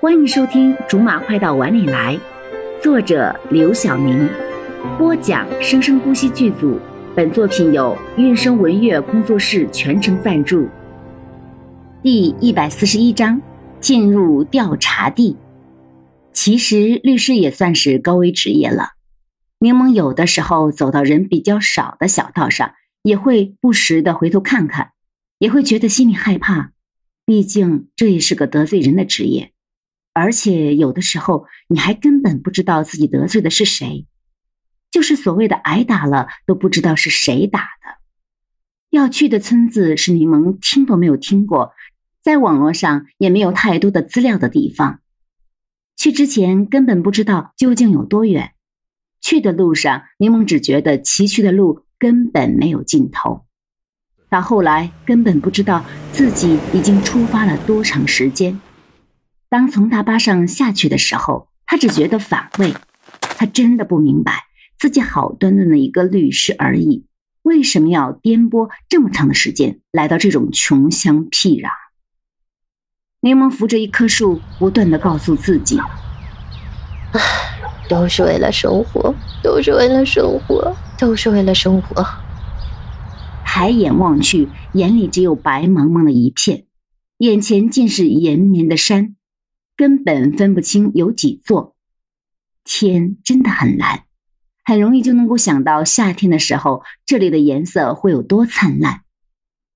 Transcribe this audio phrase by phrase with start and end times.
[0.00, 2.16] 欢迎收听《竹马快到碗里来》，
[2.80, 4.28] 作者刘晓明，
[4.96, 6.78] 播讲生生呼吸剧组。
[7.16, 10.68] 本作品由韵声文乐工作室全程赞助。
[12.00, 13.42] 第一百四十一章：
[13.80, 15.36] 进入调查地。
[16.32, 18.90] 其实律师也算是高危职业了。
[19.58, 24.92] 柠檬有的时候走到人比较少的小道上，也会不时的回头看看，
[25.40, 26.70] 也会觉得心里害怕。
[27.26, 29.50] 毕竟这也是个得罪人的职业。
[30.18, 34.06] 而且有的时候，你还根本不知道自己得罪的是谁，
[34.90, 37.98] 就是所谓的挨打了都不知道是谁打的。
[38.90, 41.72] 要去的村子是柠檬听都没有听过，
[42.22, 45.00] 在网络上也没有太多的资料的地方。
[45.96, 48.52] 去之前根本不知道究竟有多远，
[49.20, 53.44] 去的路上，柠檬只觉得崎岖的路根本没有尽头。
[54.30, 58.60] 到后来，根本不知道自己已经出发了多长时间。
[59.50, 62.74] 当从大巴上下去的时候，他只觉得反胃。
[63.20, 64.44] 他真的不明白，
[64.78, 67.06] 自己好端端的一个律师而已，
[67.42, 71.70] 为什么要颠簸这么长的时间来到这种穷乡僻壤？
[73.20, 75.78] 柠檬扶着一棵树，不断的告诉自己
[77.12, 77.20] ：“唉，
[77.88, 82.04] 都是为了生活，都是为了生活，都是为了生活。”
[83.44, 86.66] 抬眼望去，眼里只有白茫茫的一片，
[87.18, 89.16] 眼前尽是延绵的山。
[89.78, 91.76] 根本分不清有几座，
[92.64, 94.06] 天真的很蓝，
[94.64, 99.04] 很容易就能够想到夏天的时候这里的颜色会有多灿烂，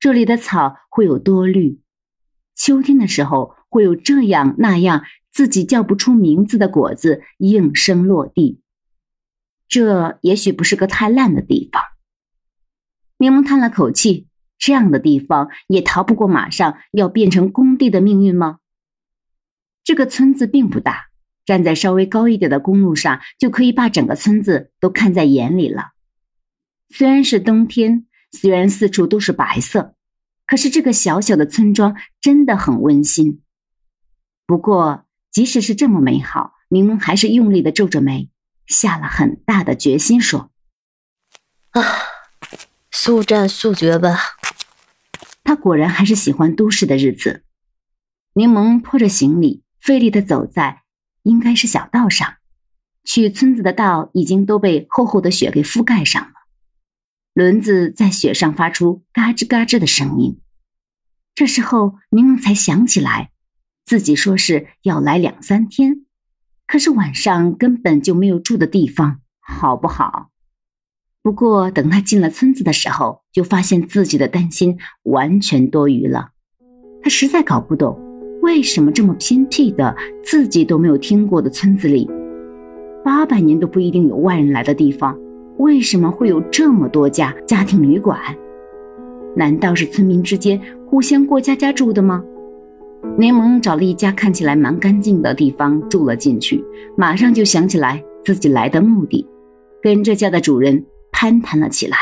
[0.00, 1.81] 这里的草会有多绿，
[2.56, 8.61] 秋天的时候会有这样那样自己叫不出名字的果子应声落地。
[9.69, 11.81] 这也许不是个太烂的地方。
[13.19, 14.27] 柠檬叹了口气，
[14.59, 18.59] 这样的地方也逃不过马上要变成工地的命运吗？
[19.84, 21.08] 这个村子并不大，
[21.44, 25.91] 站在稍微高一点的公路上，就可以把整个村子都看在眼里了。
[26.88, 29.94] 虽然是冬天，虽然四处都是白色，
[30.47, 33.42] 可是这个小小的村庄真的很温馨。
[34.47, 38.31] 不过，即使是这么美好，柠檬还是用力的皱着眉，
[38.66, 40.50] 下了很大的决心，说
[41.72, 41.82] ：“啊，
[42.91, 44.19] 速战速决吧。”
[45.42, 47.42] 他果然还是喜欢都市的日子。
[48.34, 49.62] 柠檬拖着行李。
[49.82, 50.82] 费力的走在
[51.25, 52.37] 应该是小道上，
[53.03, 56.34] 去村子的道已经都被厚厚的雪给覆盖上了。
[57.34, 60.41] 轮子在雪上发出嘎吱嘎吱的声音。
[61.34, 63.32] 这时候柠檬才想起来，
[63.84, 66.06] 自己说是要来两三天，
[66.69, 70.31] 可是晚上根本就没有住的地方，好不好？
[71.22, 76.31] 不过等他进了村子的时候，就发现自己的担心完全多余了。
[77.03, 78.12] 他实在搞不懂。
[78.42, 82.10] 为什么这么偏僻的、自己都没有听过的村子里，
[83.04, 85.16] 八百年都不一定有外人来的地方，
[85.58, 88.19] 为什么会有这么多家家庭旅馆？
[89.36, 92.22] 难道是村民之间互相过家家住的吗？
[93.16, 96.64] 柠檬找了一家看起来蛮干净的地方住了进去，
[96.97, 99.24] 马上就想起来自己来的目的，
[99.80, 101.97] 跟这家的主人攀谈了起来。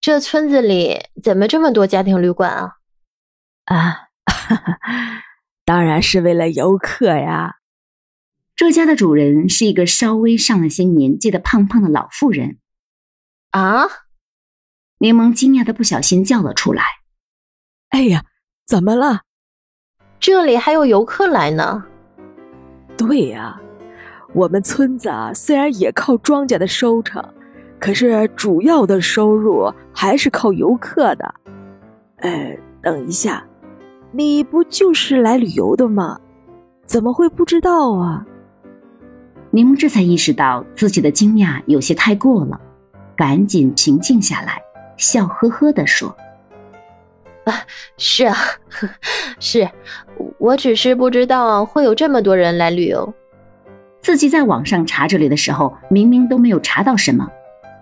[0.00, 2.72] 这村子里怎么这么多家庭旅馆啊？
[3.66, 3.76] 啊，
[4.26, 4.78] 哈哈。
[5.68, 7.56] 当然是为了游客呀！
[8.56, 12.56] 这家的主人是一个稍微上了些年纪的胖胖的老妇人。
[13.50, 13.82] 啊！
[15.00, 16.84] 柠檬惊讶的不小心叫了出来
[17.92, 18.24] ：“哎呀，
[18.66, 19.24] 怎么了？
[20.18, 21.84] 这里还有游客来呢？”
[22.96, 23.60] 对呀，
[24.32, 27.22] 我们村子啊，虽然也靠庄稼的收成，
[27.78, 31.34] 可是主要的收入还是靠游客的。
[32.16, 33.46] 呃，等一下。
[34.10, 36.18] 你不就是来旅游的吗？
[36.86, 38.24] 怎么会不知道啊？
[39.50, 42.58] 柠檬这才意识到自己的惊讶有些太过了，
[43.14, 44.62] 赶紧平静下来，
[44.96, 46.16] 笑呵呵的说
[47.44, 47.52] ：“啊，
[47.98, 48.36] 是啊，
[49.38, 49.68] 是，
[50.38, 53.12] 我只是不知道会有这么多人来旅游。
[54.00, 57.28] 自己在网上查这里的时候，明明都没有查到什么。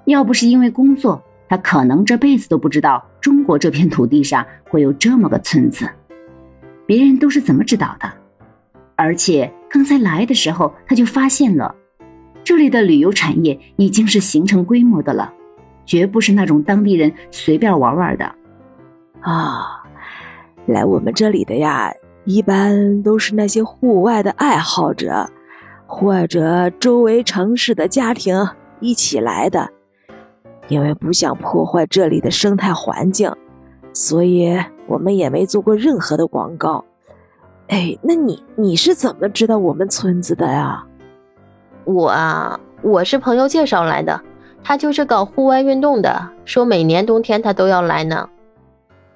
[0.06, 5.88] 要不是因为工作，他可能这辈子都不知道中国这片土地上会有这么个村子。”
[6.86, 8.10] 别人都是怎么知道的？
[8.94, 11.74] 而且刚才来的时候，他就发现了，
[12.42, 15.34] 这里的旅游产业已经是形成规模的了，
[15.84, 18.34] 绝不是那种当地人随便玩玩的。
[19.20, 19.84] 啊，
[20.64, 21.92] 来我们这里的呀，
[22.24, 25.28] 一般都是那些户外的爱好者，
[25.86, 28.48] 或者周围城市的家庭
[28.80, 29.68] 一起来的，
[30.68, 33.30] 因为不想破坏这里的生态环境，
[33.92, 34.56] 所以。
[34.86, 36.84] 我们也没做过任何的广告，
[37.68, 40.84] 哎，那你你是怎么知道我们村子的呀？
[41.84, 44.22] 我啊，我是朋友介绍来的，
[44.62, 48.28] 他就是搞户外运动的，说每年冬天他都要来呢。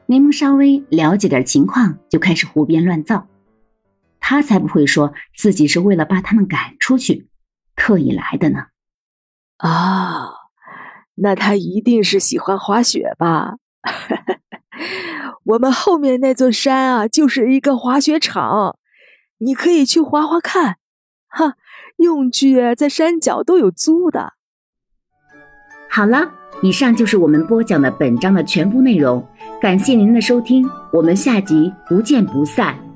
[0.06, 3.26] 柠檬稍微了解点情况，就开始胡编乱造。
[4.18, 7.28] 他才不会说自己是为了把他们赶出去，
[7.74, 8.66] 特意来的呢。
[9.56, 10.30] 啊，
[11.14, 13.54] 那他一定是喜欢滑雪吧？
[15.44, 18.76] 我们后面那座山啊，就是一个滑雪场，
[19.38, 20.76] 你可以去滑滑看。
[21.28, 21.54] 哈，
[21.96, 24.34] 用具在山脚都有租的。
[25.88, 26.32] 好了，
[26.62, 29.26] 以上就是我们播讲的本章的全部内容，
[29.60, 32.89] 感谢您的收听，我们下集不见不散。